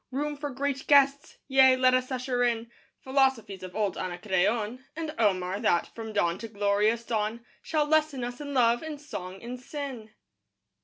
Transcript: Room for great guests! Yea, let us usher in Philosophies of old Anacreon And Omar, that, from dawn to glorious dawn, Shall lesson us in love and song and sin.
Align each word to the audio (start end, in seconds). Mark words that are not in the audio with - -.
Room 0.09 0.35
for 0.35 0.49
great 0.49 0.87
guests! 0.87 1.37
Yea, 1.47 1.75
let 1.75 1.93
us 1.93 2.11
usher 2.11 2.41
in 2.41 2.71
Philosophies 3.03 3.61
of 3.61 3.75
old 3.75 3.99
Anacreon 3.99 4.83
And 4.95 5.13
Omar, 5.19 5.59
that, 5.59 5.93
from 5.93 6.11
dawn 6.11 6.39
to 6.39 6.47
glorious 6.47 7.05
dawn, 7.05 7.45
Shall 7.61 7.85
lesson 7.85 8.23
us 8.23 8.41
in 8.41 8.55
love 8.55 8.81
and 8.81 8.99
song 8.99 9.43
and 9.43 9.59
sin. 9.59 10.09